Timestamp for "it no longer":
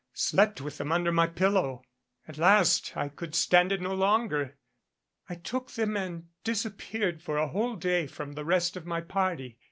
3.71-4.57